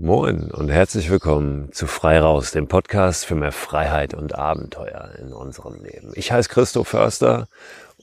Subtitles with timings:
[0.00, 5.32] Moin und herzlich willkommen zu Frei Raus, dem Podcast für mehr Freiheit und Abenteuer in
[5.32, 6.12] unserem Leben.
[6.14, 7.48] Ich heiße Christoph Förster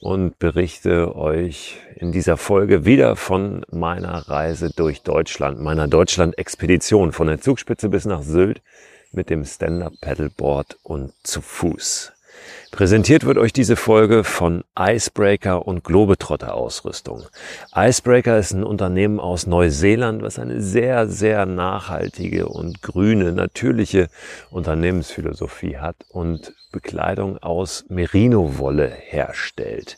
[0.02, 7.28] und berichte euch in dieser Folge wieder von meiner Reise durch Deutschland, meiner Deutschland-Expedition von
[7.28, 8.60] der Zugspitze bis nach Sylt
[9.12, 12.12] mit dem Stand-Up-Paddleboard und zu Fuß.
[12.70, 17.24] Präsentiert wird euch diese Folge von Icebreaker und Globetrotter Ausrüstung.
[17.74, 24.08] Icebreaker ist ein Unternehmen aus Neuseeland, was eine sehr, sehr nachhaltige und grüne, natürliche
[24.50, 29.96] Unternehmensphilosophie hat und Bekleidung aus Merino-Wolle herstellt.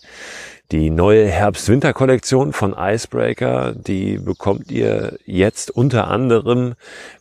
[0.70, 6.74] Die neue Herbst-Winter-Kollektion von Icebreaker, die bekommt ihr jetzt unter anderem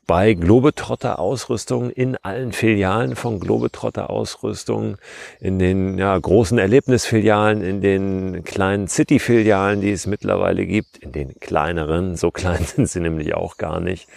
[0.06, 4.98] bei Globetrotter Ausrüstung in allen Filialen von Globetrotter Ausrüstung,
[5.40, 11.40] in den ja, großen Erlebnisfilialen, in den kleinen City-Filialen, die es mittlerweile gibt, in den
[11.40, 14.10] kleineren, so klein sind sie nämlich auch gar nicht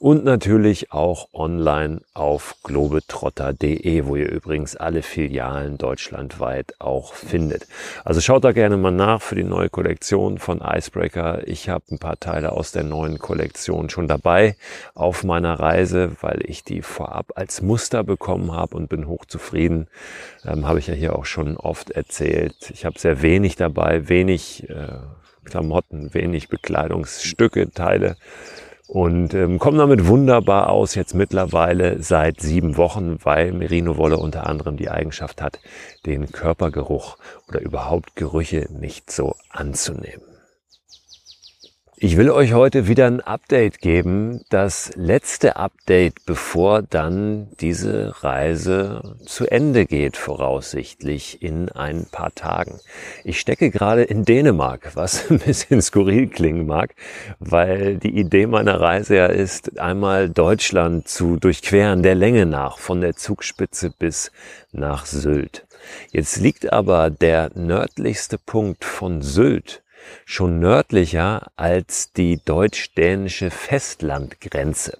[0.00, 7.66] und natürlich auch online auf globetrotter.de, wo ihr übrigens alle Filialen deutschlandweit auch findet.
[8.02, 11.46] Also schaut da gerne mal nach für die neue Kollektion von Icebreaker.
[11.46, 14.56] Ich habe ein paar Teile aus der neuen Kollektion schon dabei
[14.94, 19.86] auf meiner Reise, weil ich die vorab als Muster bekommen habe und bin hochzufrieden.
[20.46, 22.70] Ähm, habe ich ja hier auch schon oft erzählt.
[22.72, 24.96] Ich habe sehr wenig dabei, wenig äh,
[25.44, 28.16] Klamotten, wenig Bekleidungsstücke, Teile
[28.90, 34.76] und ähm, kommen damit wunderbar aus jetzt mittlerweile seit sieben Wochen, weil Merino-Wolle unter anderem
[34.76, 35.60] die Eigenschaft hat,
[36.06, 37.16] den Körpergeruch
[37.48, 40.29] oder überhaupt Gerüche nicht so anzunehmen.
[42.02, 49.18] Ich will euch heute wieder ein Update geben, das letzte Update, bevor dann diese Reise
[49.26, 52.80] zu Ende geht, voraussichtlich in ein paar Tagen.
[53.22, 56.94] Ich stecke gerade in Dänemark, was ein bisschen skurril klingen mag,
[57.38, 63.02] weil die Idee meiner Reise ja ist, einmal Deutschland zu durchqueren, der Länge nach, von
[63.02, 64.32] der Zugspitze bis
[64.72, 65.66] nach Sylt.
[66.12, 69.82] Jetzt liegt aber der nördlichste Punkt von Sylt
[70.24, 74.98] schon nördlicher als die deutsch-dänische Festlandgrenze.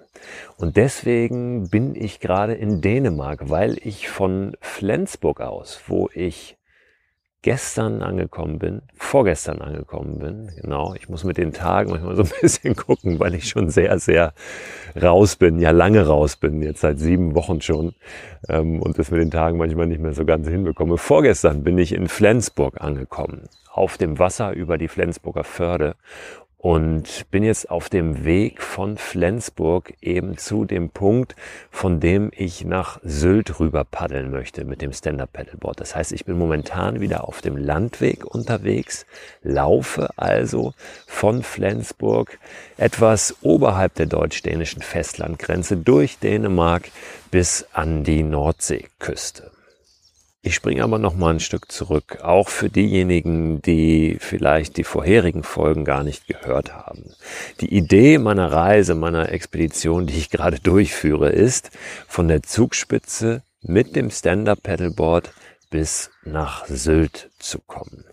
[0.56, 6.56] Und deswegen bin ich gerade in Dänemark, weil ich von Flensburg aus, wo ich
[7.42, 10.50] gestern angekommen bin, vorgestern angekommen bin.
[10.60, 13.98] Genau, ich muss mit den Tagen manchmal so ein bisschen gucken, weil ich schon sehr,
[13.98, 14.34] sehr
[15.00, 17.94] raus bin, ja lange raus bin, jetzt seit sieben Wochen schon
[18.48, 20.98] ähm, und das mit den Tagen manchmal nicht mehr so ganz hinbekomme.
[20.98, 25.96] Vorgestern bin ich in Flensburg angekommen, auf dem Wasser über die Flensburger Förde
[26.60, 31.34] und bin jetzt auf dem Weg von Flensburg eben zu dem Punkt,
[31.70, 35.80] von dem ich nach Sylt rüber paddeln möchte mit dem Stand-Up Paddleboard.
[35.80, 39.06] Das heißt, ich bin momentan wieder auf dem Landweg unterwegs,
[39.42, 40.74] laufe also
[41.06, 42.38] von Flensburg
[42.76, 46.90] etwas oberhalb der deutsch-dänischen Festlandgrenze durch Dänemark
[47.30, 49.50] bis an die Nordseeküste.
[50.42, 55.42] Ich springe aber noch mal ein Stück zurück, auch für diejenigen, die vielleicht die vorherigen
[55.42, 57.14] Folgen gar nicht gehört haben.
[57.60, 61.70] Die Idee meiner Reise, meiner Expedition, die ich gerade durchführe, ist,
[62.08, 65.30] von der Zugspitze mit dem Stand-Up-Paddleboard
[65.68, 68.09] bis nach Sylt zu kommen.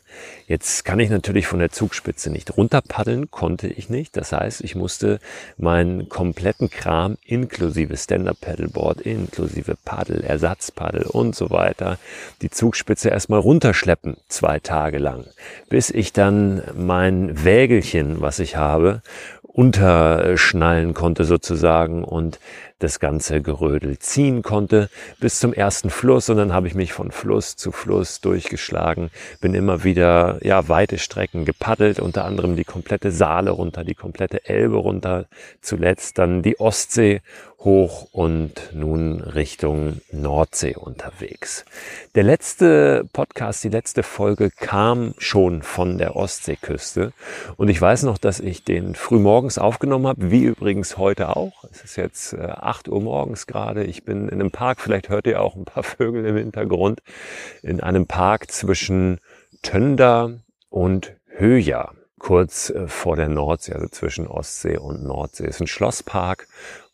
[0.47, 4.15] Jetzt kann ich natürlich von der Zugspitze nicht runterpaddeln, konnte ich nicht.
[4.15, 5.19] Das heißt, ich musste
[5.57, 11.99] meinen kompletten Kram inklusive Stand-Up-Paddleboard, inklusive Paddel, Ersatzpaddel und so weiter,
[12.41, 15.25] die Zugspitze erstmal runterschleppen, zwei Tage lang,
[15.69, 19.01] bis ich dann mein Wägelchen, was ich habe,
[19.57, 22.39] unterschnallen konnte sozusagen und
[22.77, 24.87] das ganze Gerödel ziehen konnte
[25.19, 26.29] bis zum ersten Fluss.
[26.29, 29.09] Und dann habe ich mich von Fluss zu Fluss durchgeschlagen,
[29.41, 34.47] bin immer wieder ja weite Strecken gepaddelt, unter anderem die komplette Saale runter, die komplette
[34.47, 35.25] Elbe runter,
[35.59, 37.21] zuletzt dann die Ostsee
[37.67, 41.65] hoch und nun Richtung Nordsee unterwegs.
[42.15, 47.11] Der letzte Podcast, die letzte Folge kam schon von der Ostseeküste
[47.57, 51.65] und ich weiß noch, dass ich den frühmorgens aufgenommen habe, wie übrigens heute auch.
[51.69, 53.83] Es ist jetzt 8 äh, Uhr morgens gerade.
[53.83, 57.01] Ich bin in einem Park, vielleicht hört ihr auch ein paar Vögel im Hintergrund,
[57.63, 59.19] in einem Park zwischen
[59.61, 60.39] Tönder
[60.69, 65.45] und Höja kurz äh, vor der Nordsee, also zwischen Ostsee und Nordsee.
[65.45, 66.47] Es ist ein Schlosspark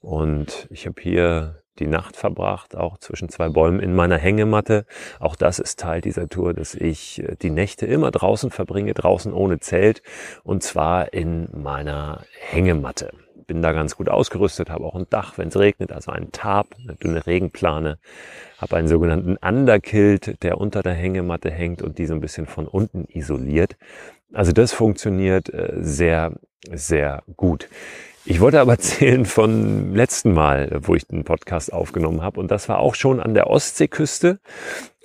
[0.03, 4.85] und ich habe hier die Nacht verbracht, auch zwischen zwei Bäumen in meiner Hängematte.
[5.19, 9.33] Auch das ist Teil dieser Tour, dass ich äh, die Nächte immer draußen verbringe, draußen
[9.33, 10.03] ohne Zelt
[10.43, 13.11] und zwar in meiner Hängematte.
[13.47, 16.75] Bin da ganz gut ausgerüstet, habe auch ein Dach, wenn es regnet, also einen Tarp,
[16.81, 17.97] eine dünne Regenplane,
[18.57, 22.67] habe einen sogenannten Underkilt, der unter der Hängematte hängt und die so ein bisschen von
[22.67, 23.77] unten isoliert.
[24.33, 26.33] Also das funktioniert äh, sehr,
[26.71, 27.67] sehr gut.
[28.25, 32.39] Ich wollte aber erzählen von letzten Mal, wo ich den Podcast aufgenommen habe.
[32.39, 34.39] Und das war auch schon an der Ostseeküste.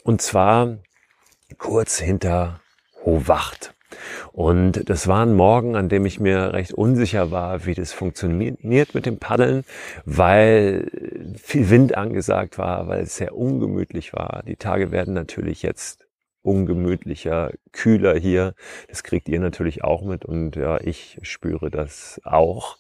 [0.05, 0.79] Und zwar
[1.59, 2.61] kurz hinter
[3.05, 3.75] Hohwacht.
[4.33, 8.95] Und das war ein Morgen, an dem ich mir recht unsicher war, wie das funktioniert
[8.95, 9.65] mit dem Paddeln,
[10.05, 10.91] weil
[11.43, 14.43] viel Wind angesagt war, weil es sehr ungemütlich war.
[14.47, 16.08] Die Tage werden natürlich jetzt
[16.49, 18.55] ungemütlicher, kühler hier.
[18.89, 22.79] Das kriegt ihr natürlich auch mit und ja, ich spüre das auch.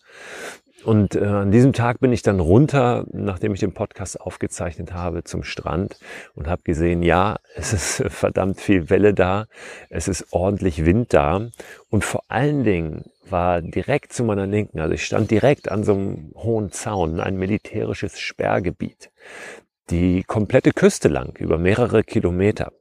[0.84, 5.24] Und äh, an diesem Tag bin ich dann runter, nachdem ich den Podcast aufgezeichnet habe,
[5.24, 5.98] zum Strand
[6.34, 9.46] und habe gesehen, ja, es ist verdammt viel Welle da,
[9.90, 11.48] es ist ordentlich Wind da
[11.90, 15.92] und vor allen Dingen war direkt zu meiner Linken, also ich stand direkt an so
[15.92, 19.10] einem hohen Zaun, ein militärisches Sperrgebiet,
[19.90, 22.72] die komplette Küste lang, über mehrere Kilometer.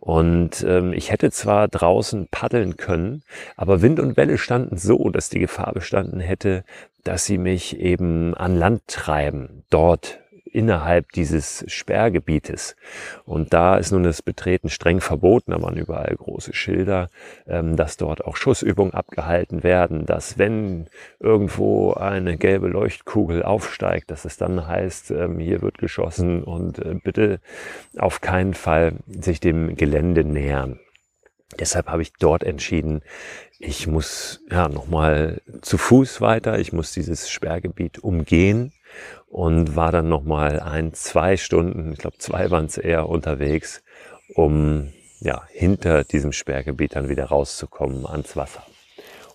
[0.00, 3.22] Und ähm, ich hätte zwar draußen paddeln können,
[3.56, 6.64] aber Wind und Welle standen so, dass die Gefahr bestanden hätte,
[7.04, 10.20] dass sie mich eben an Land treiben, dort
[10.52, 12.76] innerhalb dieses Sperrgebietes.
[13.24, 17.10] Und da ist nun das Betreten streng verboten, da waren überall große Schilder,
[17.46, 20.86] ähm, dass dort auch Schussübungen abgehalten werden, dass wenn
[21.18, 26.94] irgendwo eine gelbe Leuchtkugel aufsteigt, dass es dann heißt, ähm, hier wird geschossen und äh,
[26.94, 27.40] bitte
[27.98, 30.80] auf keinen Fall sich dem Gelände nähern.
[31.58, 33.02] Deshalb habe ich dort entschieden,
[33.58, 38.72] ich muss ja nochmal zu Fuß weiter, ich muss dieses Sperrgebiet umgehen
[39.28, 43.82] und war dann nochmal ein, zwei Stunden, ich glaube zwei waren es eher unterwegs,
[44.34, 48.64] um ja hinter diesem Sperrgebiet dann wieder rauszukommen ans Wasser.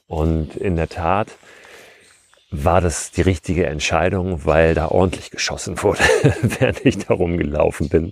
[0.08, 1.30] Und in der Tat
[2.52, 6.00] war das die richtige Entscheidung, weil da ordentlich geschossen wurde,
[6.42, 8.12] während ich da rumgelaufen bin.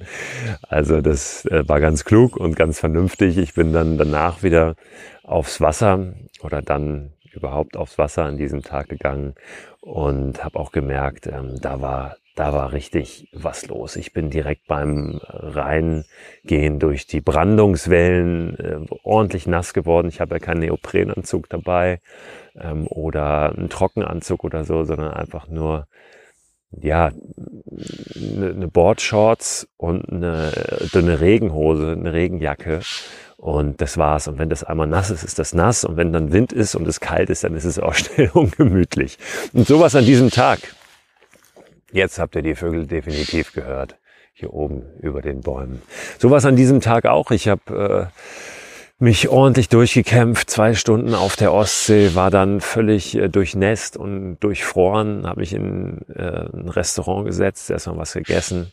[0.68, 3.38] Also das äh, war ganz klug und ganz vernünftig.
[3.38, 4.76] Ich bin dann danach wieder
[5.24, 9.36] aufs Wasser oder dann überhaupt aufs Wasser an diesem Tag gegangen
[9.82, 13.96] und habe auch gemerkt, ähm, da war da war richtig was los.
[13.96, 20.08] Ich bin direkt beim Reingehen durch die Brandungswellen äh, ordentlich nass geworden.
[20.08, 22.00] Ich habe ja keinen Neoprenanzug dabei
[22.60, 25.88] ähm, oder einen Trockenanzug oder so, sondern einfach nur
[26.82, 27.12] ja
[28.16, 30.52] eine, eine Boardshorts und eine
[30.94, 32.82] dünne Regenhose, eine Regenjacke
[33.38, 34.28] und das war's.
[34.28, 35.84] Und wenn das einmal nass ist, ist das nass.
[35.84, 39.18] Und wenn dann Wind ist und es kalt ist, dann ist es auch schnell ungemütlich.
[39.54, 40.60] Und sowas an diesem Tag.
[41.94, 44.00] Jetzt habt ihr die Vögel definitiv gehört.
[44.34, 45.84] Hier oben über den Bäumen.
[46.18, 47.30] Sowas an diesem Tag auch.
[47.30, 48.20] Ich habe äh,
[49.00, 55.28] mich ordentlich durchgekämpft, zwei Stunden auf der Ostsee, war dann völlig äh, durchnässt und durchfroren,
[55.28, 58.72] habe ich in äh, ein Restaurant gesetzt, erstmal was gegessen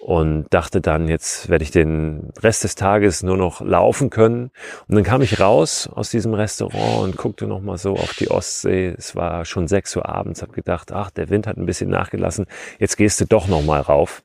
[0.00, 4.50] und dachte dann, jetzt werde ich den Rest des Tages nur noch laufen können.
[4.88, 8.94] Und dann kam ich raus aus diesem Restaurant und guckte nochmal so auf die Ostsee.
[8.96, 12.46] Es war schon sechs Uhr abends, habe gedacht, ach, der Wind hat ein bisschen nachgelassen,
[12.78, 14.22] jetzt gehst du doch nochmal rauf.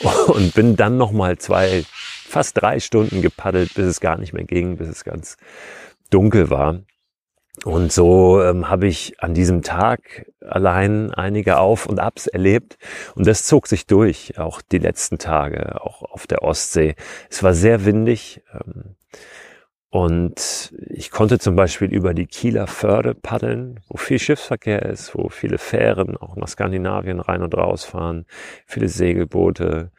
[0.28, 1.84] Und bin dann nochmal zwei
[2.28, 5.36] fast drei Stunden gepaddelt, bis es gar nicht mehr ging, bis es ganz
[6.10, 6.80] dunkel war.
[7.64, 12.78] Und so ähm, habe ich an diesem Tag allein einige Auf und Abs erlebt.
[13.14, 16.94] Und das zog sich durch, auch die letzten Tage, auch auf der Ostsee.
[17.30, 18.42] Es war sehr windig.
[18.52, 18.94] Ähm,
[19.90, 25.30] und ich konnte zum Beispiel über die Kieler Förde paddeln, wo viel Schiffsverkehr ist, wo
[25.30, 28.26] viele Fähren auch nach Skandinavien rein und raus fahren,
[28.66, 29.90] viele Segelboote,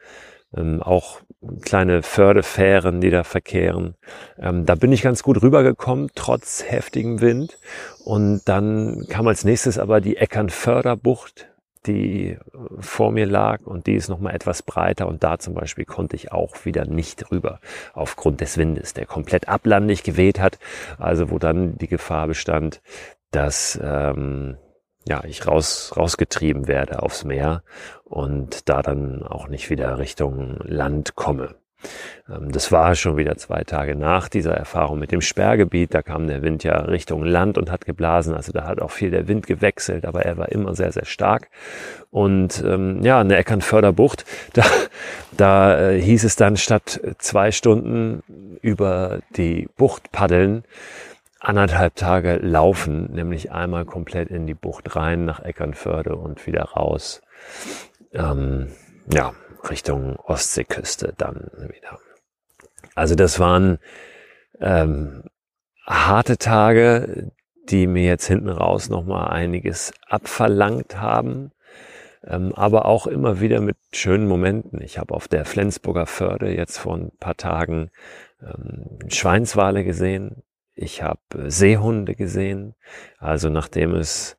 [0.56, 1.22] ähm, auch
[1.62, 3.94] kleine Fördefähren, die da verkehren.
[4.38, 7.58] Ähm, da bin ich ganz gut rübergekommen, trotz heftigem Wind.
[8.04, 11.48] Und dann kam als nächstes aber die Eckernförderbucht,
[11.86, 12.36] die
[12.78, 16.32] vor mir lag und die ist nochmal etwas breiter und da zum Beispiel konnte ich
[16.32, 17.60] auch wieder nicht rüber
[17.94, 20.58] aufgrund des Windes, der komplett ablandig geweht hat,
[20.98, 22.82] also wo dann die Gefahr bestand,
[23.30, 24.56] dass ähm,
[25.08, 27.62] ja, ich raus, rausgetrieben werde aufs Meer
[28.04, 31.54] und da dann auch nicht wieder Richtung Land komme.
[32.28, 35.94] Ähm, das war schon wieder zwei Tage nach dieser Erfahrung mit dem Sperrgebiet.
[35.94, 38.34] Da kam der Wind ja Richtung Land und hat geblasen.
[38.34, 41.48] Also da hat auch viel der Wind gewechselt, aber er war immer sehr, sehr stark.
[42.10, 44.64] Und ähm, ja, in der Eckernförderbucht, da,
[45.36, 48.22] da äh, hieß es dann statt zwei Stunden
[48.62, 50.64] über die Bucht paddeln,
[51.40, 57.22] anderthalb Tage laufen, nämlich einmal komplett in die Bucht rein nach Eckernförde und wieder raus.
[58.12, 58.68] Ähm,
[59.12, 59.32] ja,
[59.68, 61.98] Richtung Ostseeküste dann wieder.
[62.94, 63.78] Also das waren
[64.60, 65.24] ähm,
[65.86, 67.32] harte Tage,
[67.68, 71.52] die mir jetzt hinten raus nochmal einiges abverlangt haben,
[72.24, 74.80] ähm, aber auch immer wieder mit schönen Momenten.
[74.82, 77.90] Ich habe auf der Flensburger Förde jetzt vor ein paar Tagen
[78.42, 80.42] ähm, Schweinswale gesehen,
[80.80, 82.74] ich habe äh, Seehunde gesehen.
[83.18, 84.38] Also nachdem es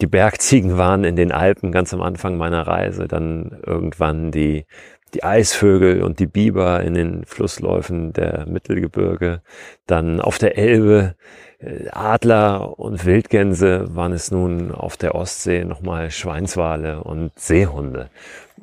[0.00, 4.66] die Bergziegen waren in den Alpen ganz am Anfang meiner Reise, dann irgendwann die,
[5.14, 9.42] die Eisvögel und die Biber in den Flussläufen der Mittelgebirge,
[9.86, 11.16] dann auf der Elbe
[11.58, 18.08] äh, Adler und Wildgänse waren es nun auf der Ostsee nochmal Schweinswale und Seehunde.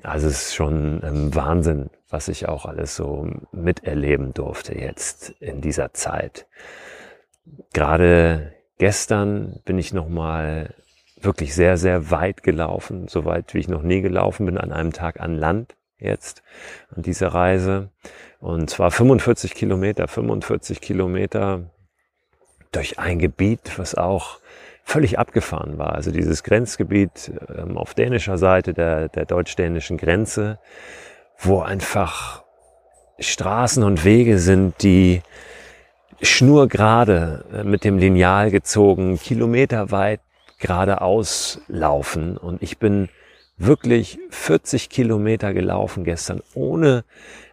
[0.03, 5.61] Also es ist schon ein Wahnsinn, was ich auch alles so miterleben durfte jetzt in
[5.61, 6.47] dieser Zeit.
[7.73, 10.73] Gerade gestern bin ich nochmal
[11.21, 14.93] wirklich sehr, sehr weit gelaufen, so weit wie ich noch nie gelaufen bin, an einem
[14.93, 16.43] Tag an Land jetzt,
[16.95, 17.89] an dieser Reise.
[18.39, 21.71] Und zwar 45 Kilometer, 45 Kilometer
[22.71, 24.39] durch ein Gebiet, was auch
[24.83, 25.93] völlig abgefahren war.
[25.93, 30.59] Also dieses Grenzgebiet ähm, auf dänischer Seite der, der deutsch-dänischen Grenze,
[31.37, 32.43] wo einfach
[33.19, 35.21] Straßen und Wege sind, die
[36.21, 40.21] schnurgerade äh, mit dem Lineal gezogen, kilometerweit
[40.57, 42.37] geradeaus laufen.
[42.37, 43.09] Und ich bin
[43.57, 47.03] wirklich 40 Kilometer gelaufen gestern, ohne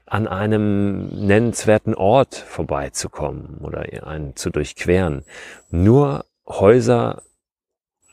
[0.07, 5.25] an einem nennenswerten Ort vorbeizukommen oder einen zu durchqueren.
[5.71, 7.23] Nur Häuser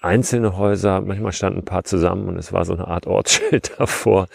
[0.01, 4.27] einzelne Häuser, manchmal standen ein paar zusammen und es war so eine Art Ortsschild davor,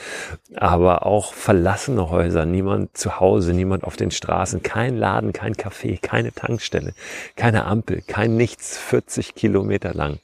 [0.54, 6.00] aber auch verlassene Häuser, niemand zu Hause, niemand auf den Straßen, kein Laden, kein Café,
[6.00, 6.94] keine Tankstelle,
[7.35, 10.20] keine Ampel, kein nichts, 40 Kilometer lang.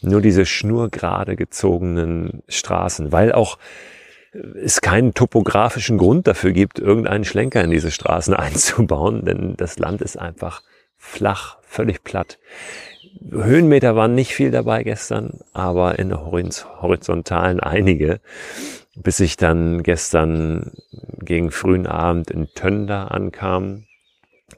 [0.00, 3.58] Nur diese schnurgerade gezogenen Straßen, weil auch
[4.62, 10.00] es keinen topografischen Grund dafür gibt, irgendeinen Schlenker in diese Straßen einzubauen, denn das Land
[10.00, 10.62] ist einfach
[10.96, 12.38] flach, völlig platt.
[13.30, 18.20] Höhenmeter waren nicht viel dabei gestern, aber in der horizontalen einige,
[18.94, 20.72] bis ich dann gestern
[21.18, 23.84] gegen frühen Abend in Tönder ankam,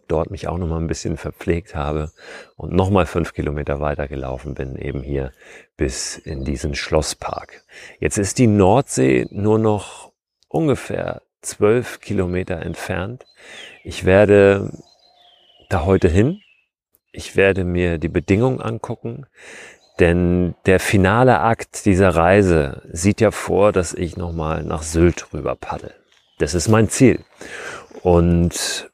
[0.06, 2.12] dort mich auch noch mal ein bisschen verpflegt habe
[2.56, 5.32] und noch mal fünf Kilometer weiter gelaufen bin, eben hier
[5.76, 7.64] bis in diesen Schlosspark.
[8.00, 10.12] Jetzt ist die Nordsee nur noch
[10.48, 13.24] ungefähr zwölf Kilometer entfernt.
[13.84, 14.72] Ich werde
[15.68, 16.40] da heute hin
[17.12, 19.26] ich werde mir die Bedingungen angucken,
[19.98, 25.56] denn der finale Akt dieser Reise sieht ja vor, dass ich nochmal nach Sylt rüber
[25.56, 25.94] paddel.
[26.38, 27.24] Das ist mein Ziel.
[28.02, 28.90] Und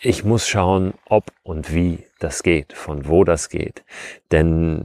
[0.00, 3.84] ich muss schauen, ob und wie das geht, von wo das geht.
[4.30, 4.84] Denn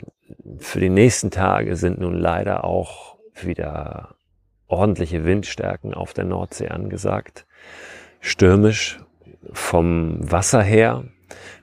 [0.60, 4.16] für die nächsten Tage sind nun leider auch wieder
[4.68, 7.46] ordentliche Windstärken auf der Nordsee angesagt.
[8.22, 9.00] Stürmisch
[9.52, 11.06] vom Wasser her,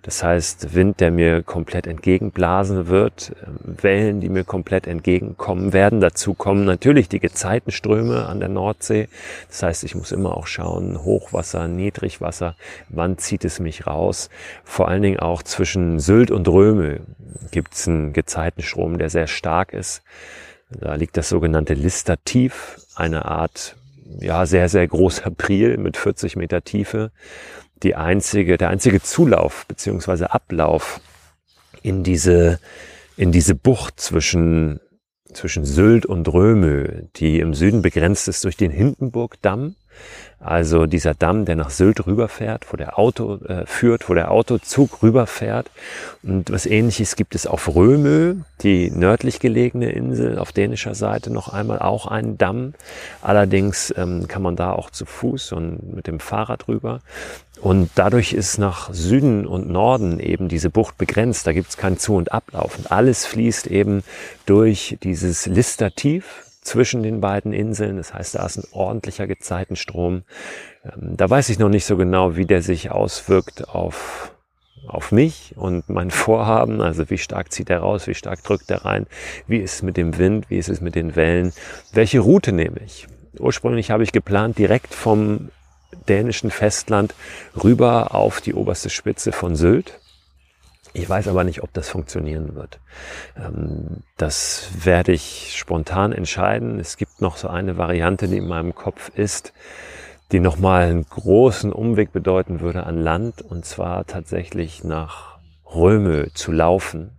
[0.02, 6.00] das heißt, Wind, der mir komplett entgegenblasen wird, ähm, Wellen, die mir komplett entgegenkommen werden.
[6.00, 9.08] Dazu kommen natürlich die Gezeitenströme an der Nordsee.
[9.48, 12.54] Das heißt, ich muss immer auch schauen, Hochwasser, Niedrigwasser,
[12.88, 14.28] wann zieht es mich raus.
[14.64, 17.00] Vor allen Dingen auch zwischen Sylt und Röme
[17.50, 20.02] gibt es einen Gezeitenstrom, der sehr stark ist.
[20.70, 23.76] Da liegt das sogenannte Listertief, eine Art
[24.20, 27.10] ja, sehr, sehr großer Priel mit 40 Meter Tiefe
[27.84, 31.00] die einzige, der einzige Zulauf beziehungsweise Ablauf
[31.82, 32.58] in diese,
[33.16, 34.80] in diese Bucht zwischen,
[35.32, 39.76] zwischen Sylt und Römö, die im Süden begrenzt ist durch den Hindenburgdamm
[40.44, 45.02] also dieser Damm, der nach Sylt rüberfährt, wo der Auto äh, führt, wo der Autozug
[45.02, 45.70] rüberfährt.
[46.22, 51.48] Und was ähnliches gibt es auf Römö, die nördlich gelegene Insel auf dänischer Seite, noch
[51.48, 52.74] einmal auch einen Damm.
[53.22, 57.00] Allerdings ähm, kann man da auch zu Fuß und mit dem Fahrrad rüber.
[57.62, 61.46] Und dadurch ist nach Süden und Norden eben diese Bucht begrenzt.
[61.46, 62.84] Da gibt es kein Zu- und Ablaufen.
[62.90, 64.02] Alles fließt eben
[64.44, 67.98] durch dieses Listertief, zwischen den beiden Inseln.
[67.98, 70.24] Das heißt, da ist ein ordentlicher Gezeitenstrom.
[70.84, 74.32] Ähm, da weiß ich noch nicht so genau, wie der sich auswirkt auf,
[74.88, 76.80] auf mich und mein Vorhaben.
[76.80, 79.06] Also wie stark zieht er raus, wie stark drückt er rein,
[79.46, 81.52] wie ist es mit dem Wind, wie ist es mit den Wellen,
[81.92, 83.06] welche Route nehme ich.
[83.38, 85.50] Ursprünglich habe ich geplant, direkt vom
[86.08, 87.14] dänischen Festland
[87.62, 90.00] rüber auf die oberste Spitze von Sylt.
[90.96, 92.78] Ich weiß aber nicht, ob das funktionieren wird.
[93.36, 96.78] Ähm, das werde ich spontan entscheiden.
[96.78, 99.52] Es gibt noch so eine Variante, die in meinem Kopf ist,
[100.30, 106.52] die nochmal einen großen Umweg bedeuten würde an Land und zwar tatsächlich nach Römö zu
[106.52, 107.10] laufen.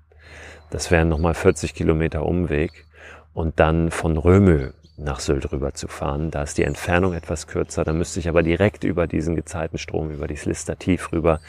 [0.69, 2.85] Das wären nochmal 40 Kilometer Umweg
[3.33, 6.31] und dann von Römö nach Sylt rüber zu fahren.
[6.31, 10.27] Da ist die Entfernung etwas kürzer, da müsste ich aber direkt über diesen Gezeitenstrom, über
[10.27, 11.39] die Slistertief rüber.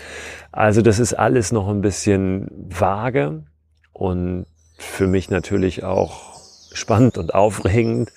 [0.52, 3.44] Also das ist alles noch ein bisschen vage
[3.92, 4.46] und
[4.78, 6.36] für mich natürlich auch
[6.72, 8.12] spannend und aufregend,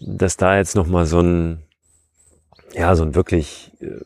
[0.00, 1.62] dass da jetzt nochmal so ein,
[2.72, 4.00] ja, so ein wirklich äh,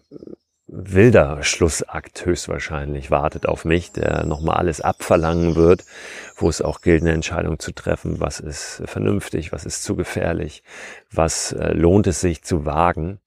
[0.73, 5.85] wilder Schlussakt höchstwahrscheinlich wartet auf mich, der nochmal alles abverlangen wird,
[6.37, 10.63] wo es auch gilt, eine Entscheidung zu treffen, was ist vernünftig, was ist zu gefährlich,
[11.11, 13.21] was äh, lohnt es sich zu wagen.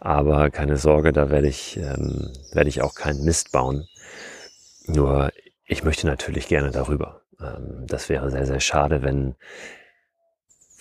[0.00, 3.88] Aber keine Sorge, da werde ich, ähm, werde ich auch keinen Mist bauen.
[4.86, 5.32] Nur
[5.66, 7.22] ich möchte natürlich gerne darüber.
[7.40, 9.34] Ähm, das wäre sehr, sehr schade, wenn,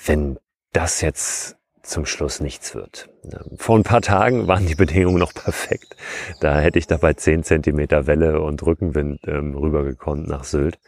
[0.06, 0.40] wenn
[0.72, 3.09] das jetzt zum Schluss nichts wird.
[3.57, 5.95] Vor ein paar Tagen waren die Bedingungen noch perfekt.
[6.39, 10.79] Da hätte ich dabei 10 Zentimeter Welle und Rückenwind ähm, rübergekommen nach Sylt.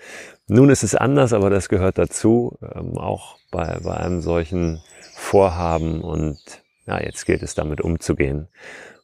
[0.48, 4.82] Nun ist es anders, aber das gehört dazu, ähm, auch bei, bei einem solchen
[5.16, 6.40] Vorhaben und
[6.86, 8.48] ja, jetzt gilt es damit umzugehen.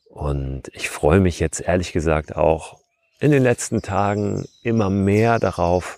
[0.10, 2.80] Und ich freue mich jetzt ehrlich gesagt auch
[3.20, 5.98] in den letzten Tagen immer mehr darauf,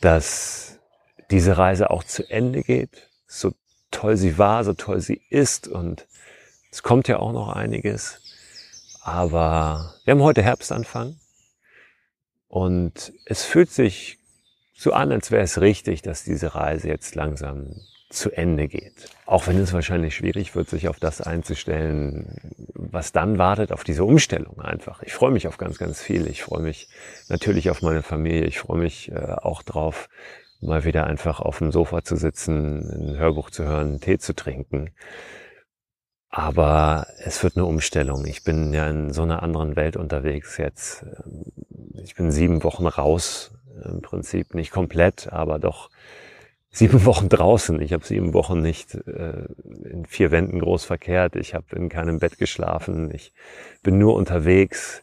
[0.00, 0.78] dass
[1.30, 3.52] diese Reise auch zu Ende geht, so
[3.90, 6.06] toll sie war, so toll sie ist und
[6.70, 8.20] es kommt ja auch noch einiges.
[9.02, 11.16] Aber wir haben heute Herbstanfang
[12.48, 14.18] und es fühlt sich
[14.74, 17.76] so an, als wäre es richtig, dass diese Reise jetzt langsam
[18.10, 19.10] zu Ende geht.
[19.24, 24.04] Auch wenn es wahrscheinlich schwierig wird, sich auf das einzustellen, was dann wartet, auf diese
[24.04, 25.02] Umstellung einfach.
[25.02, 26.26] Ich freue mich auf ganz, ganz viel.
[26.28, 26.88] Ich freue mich
[27.28, 28.44] natürlich auf meine Familie.
[28.44, 30.08] Ich freue mich äh, auch drauf,
[30.60, 34.34] mal wieder einfach auf dem Sofa zu sitzen, ein Hörbuch zu hören, einen Tee zu
[34.34, 34.90] trinken.
[36.28, 38.26] Aber es wird eine Umstellung.
[38.26, 41.06] Ich bin ja in so einer anderen Welt unterwegs jetzt.
[42.02, 43.52] Ich bin sieben Wochen raus,
[43.84, 45.90] im Prinzip nicht komplett, aber doch
[46.70, 47.80] sieben Wochen draußen.
[47.80, 49.46] Ich habe sieben Wochen nicht äh,
[49.84, 51.36] in vier Wänden groß verkehrt.
[51.36, 53.10] Ich habe in keinem Bett geschlafen.
[53.14, 53.32] Ich
[53.82, 55.02] bin nur unterwegs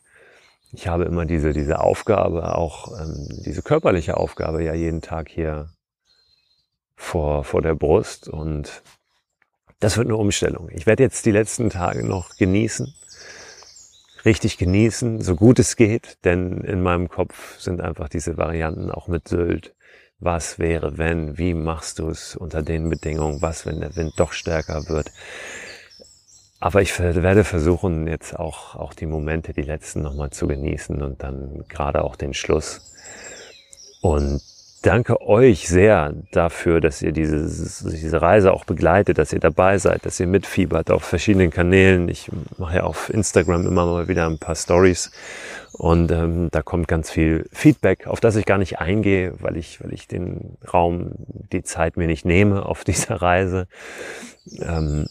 [0.73, 5.69] ich habe immer diese, diese Aufgabe, auch ähm, diese körperliche Aufgabe ja jeden Tag hier
[6.95, 8.81] vor, vor der Brust und
[9.79, 10.69] das wird eine Umstellung.
[10.71, 12.91] Ich werde jetzt die letzten Tage noch genießen,
[14.25, 19.07] richtig genießen, so gut es geht, denn in meinem Kopf sind einfach diese Varianten auch
[19.07, 19.75] mit Sylt.
[20.19, 21.37] Was wäre, wenn?
[21.37, 23.41] Wie machst du es unter den Bedingungen?
[23.41, 25.11] Was, wenn der Wind doch stärker wird?
[26.63, 31.21] Aber ich werde versuchen, jetzt auch, auch die Momente, die letzten nochmal zu genießen und
[31.21, 32.79] dann gerade auch den Schluss.
[34.01, 34.41] Und
[34.81, 37.41] danke euch sehr dafür, dass ihr diese,
[37.91, 42.07] diese Reise auch begleitet, dass ihr dabei seid, dass ihr mitfiebert auf verschiedenen Kanälen.
[42.07, 45.11] Ich mache ja auf Instagram immer mal wieder ein paar Stories
[45.73, 49.83] und ähm, da kommt ganz viel Feedback, auf das ich gar nicht eingehe, weil ich,
[49.83, 51.11] weil ich den Raum,
[51.51, 53.67] die Zeit mir nicht nehme auf dieser Reise.
[54.61, 55.07] Ähm,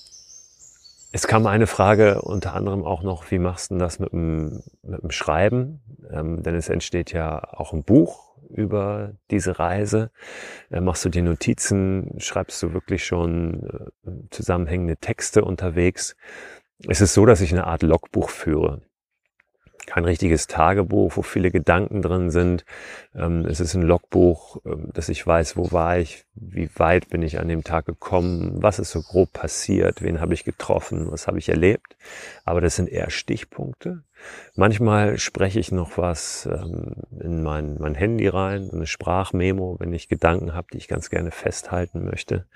[1.13, 5.03] es kam eine Frage unter anderem auch noch, wie machst du das mit dem, mit
[5.03, 5.83] dem Schreiben?
[6.11, 10.11] Ähm, denn es entsteht ja auch ein Buch über diese Reise.
[10.71, 12.15] Äh, machst du dir Notizen?
[12.19, 16.17] Schreibst du wirklich schon äh, zusammenhängende Texte unterwegs?
[16.89, 18.83] Es ist so, dass ich eine Art Logbuch führe
[19.87, 22.65] kein richtiges Tagebuch, wo viele Gedanken drin sind.
[23.15, 27.23] Ähm, es ist ein Logbuch, ähm, dass ich weiß, wo war ich, wie weit bin
[27.23, 31.27] ich an dem Tag gekommen, was ist so grob passiert, wen habe ich getroffen, was
[31.27, 31.97] habe ich erlebt.
[32.45, 34.03] Aber das sind eher Stichpunkte.
[34.55, 40.09] Manchmal spreche ich noch was ähm, in mein, mein Handy rein, eine Sprachmemo, wenn ich
[40.09, 42.47] Gedanken habe, die ich ganz gerne festhalten möchte.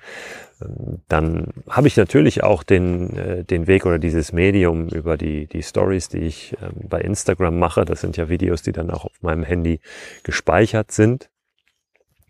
[0.61, 5.46] Ähm, dann habe ich natürlich auch den, äh, den Weg oder dieses Medium über die,
[5.46, 7.85] die Stories, die ich ähm, bei Instagram mache.
[7.85, 9.81] Das sind ja Videos, die dann auch auf meinem Handy
[10.22, 11.31] gespeichert sind.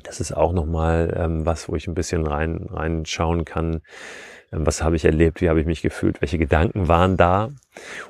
[0.04, 3.80] Das ist auch nochmal ähm, was, wo ich ein bisschen rein reinschauen kann,
[4.50, 7.50] was habe ich erlebt, wie habe ich mich gefühlt, welche Gedanken waren da.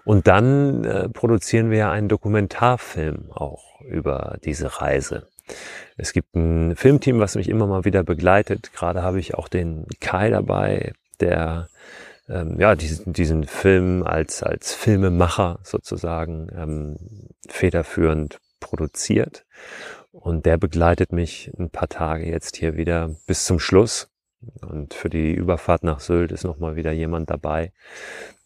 [0.05, 5.29] Und dann äh, produzieren wir ja einen Dokumentarfilm auch über diese Reise.
[5.97, 8.73] Es gibt ein Filmteam, was mich immer mal wieder begleitet.
[8.73, 11.69] Gerade habe ich auch den Kai dabei, der
[12.29, 16.97] ähm, ja diesen, diesen Film als als Filmemacher sozusagen ähm,
[17.49, 19.47] federführend produziert.
[20.11, 24.09] Und der begleitet mich ein paar Tage jetzt hier wieder bis zum Schluss.
[24.61, 27.73] Und für die Überfahrt nach Sylt ist nochmal wieder jemand dabei,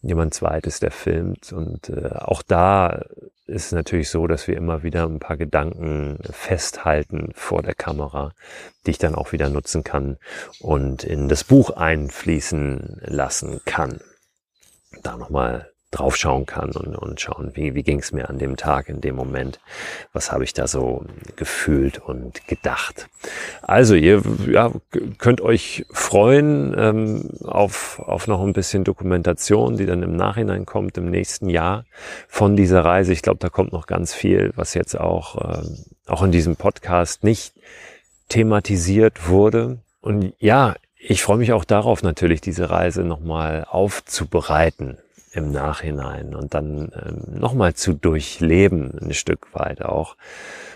[0.01, 1.51] jemand zweites, der filmt.
[1.51, 3.03] Und äh, auch da
[3.45, 8.33] ist es natürlich so, dass wir immer wieder ein paar Gedanken festhalten vor der Kamera,
[8.85, 10.17] die ich dann auch wieder nutzen kann
[10.59, 13.99] und in das Buch einfließen lassen kann.
[15.03, 18.87] Da nochmal draufschauen kann und, und schauen, wie, wie ging es mir an dem Tag,
[18.87, 19.59] in dem Moment,
[20.13, 23.09] was habe ich da so gefühlt und gedacht.
[23.61, 24.71] Also ihr ja,
[25.17, 30.97] könnt euch freuen ähm, auf, auf noch ein bisschen Dokumentation, die dann im Nachhinein kommt,
[30.97, 31.85] im nächsten Jahr
[32.29, 33.11] von dieser Reise.
[33.11, 35.77] Ich glaube, da kommt noch ganz viel, was jetzt auch, ähm,
[36.07, 37.53] auch in diesem Podcast nicht
[38.29, 39.79] thematisiert wurde.
[39.99, 44.97] Und ja, ich freue mich auch darauf natürlich, diese Reise nochmal aufzubereiten
[45.31, 50.17] im Nachhinein und dann ähm, nochmal zu durchleben, ein Stück weit auch.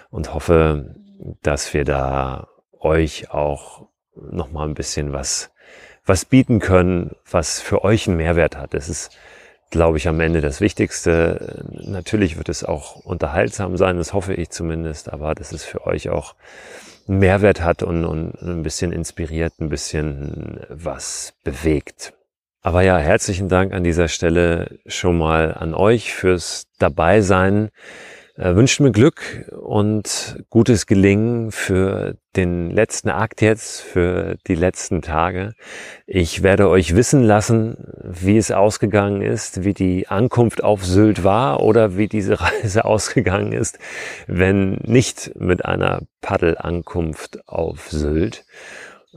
[0.09, 0.95] Und hoffe,
[1.41, 2.47] dass wir da
[2.79, 5.51] euch auch nochmal ein bisschen was,
[6.05, 8.73] was bieten können, was für euch einen Mehrwert hat.
[8.73, 9.11] Das ist,
[9.71, 11.65] glaube ich, am Ende das Wichtigste.
[11.83, 16.09] Natürlich wird es auch unterhaltsam sein, das hoffe ich zumindest, aber dass es für euch
[16.09, 16.35] auch
[17.07, 22.13] einen Mehrwert hat und, und ein bisschen inspiriert, ein bisschen was bewegt.
[22.65, 27.69] Aber ja, herzlichen Dank an dieser Stelle schon mal an euch fürs Dabeisein.
[28.37, 35.03] Äh, wünscht mir Glück und gutes Gelingen für den letzten Akt jetzt, für die letzten
[35.03, 35.53] Tage.
[36.07, 41.59] Ich werde euch wissen lassen, wie es ausgegangen ist, wie die Ankunft auf Sylt war
[41.61, 43.77] oder wie diese Reise ausgegangen ist,
[44.25, 48.43] wenn nicht mit einer Paddelankunft auf Sylt.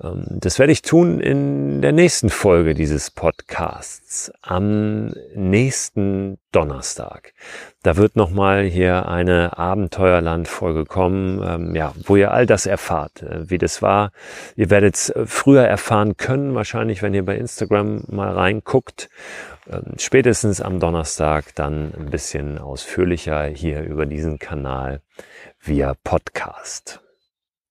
[0.02, 7.34] Ähm, das werde ich tun in der nächsten Folge dieses Podcasts am nächsten Donnerstag.
[7.82, 13.50] Da wird nochmal hier eine Abenteuerland-Folge kommen, ähm, ja, wo ihr all das erfahrt, äh,
[13.50, 14.12] wie das war.
[14.56, 19.08] Ihr werdet es äh, früher erfahren können, wahrscheinlich, wenn ihr bei Instagram mal reinguckt.
[19.70, 25.02] Ähm, spätestens am Donnerstag dann ein bisschen ausführlicher hier über diesen Kanal
[25.60, 27.00] via Podcast.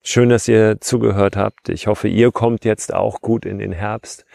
[0.09, 1.67] Schön, dass ihr zugehört habt.
[1.67, 4.25] Ich hoffe, ihr kommt jetzt auch gut in den Herbst.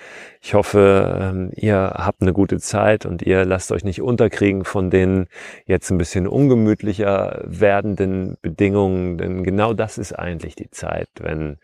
[0.42, 4.90] Ich hoffe, ähm, ihr habt eine gute Zeit und ihr lasst euch nicht unterkriegen von
[4.90, 5.28] den
[5.64, 11.56] jetzt ein bisschen ungemütlicher werdenden Bedingungen, denn genau das ist eigentlich die Zeit, wenn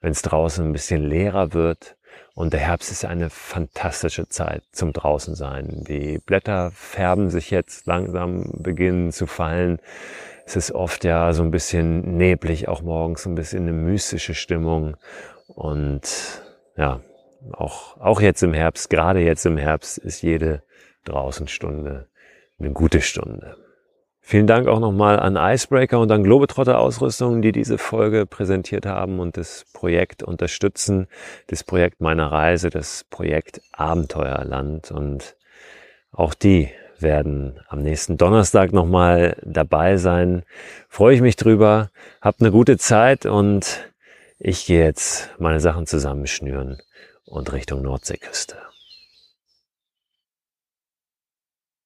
[0.00, 1.96] wenn es draußen ein bisschen leerer wird.
[2.34, 5.84] Und der Herbst ist eine fantastische Zeit zum draußen sein.
[5.86, 9.78] Die Blätter färben sich jetzt langsam, beginnen zu fallen
[10.44, 14.34] es ist oft ja so ein bisschen neblig, auch morgens so ein bisschen eine mystische
[14.34, 14.96] Stimmung.
[15.46, 16.42] Und
[16.76, 17.00] ja,
[17.52, 20.62] auch, auch jetzt im Herbst, gerade jetzt im Herbst, ist jede
[21.04, 22.08] Draußenstunde
[22.58, 23.56] eine gute Stunde.
[24.24, 29.18] Vielen Dank auch nochmal an Icebreaker und an Globetrotter Ausrüstung, die diese Folge präsentiert haben
[29.18, 31.08] und das Projekt unterstützen,
[31.48, 35.36] das Projekt meiner Reise, das Projekt Abenteuerland und
[36.12, 36.70] auch die
[37.02, 40.44] werden am nächsten Donnerstag nochmal dabei sein.
[40.88, 41.90] Freue ich mich drüber.
[42.20, 43.80] Habt eine gute Zeit und
[44.38, 46.80] ich gehe jetzt meine Sachen zusammenschnüren
[47.24, 48.56] und Richtung Nordseeküste.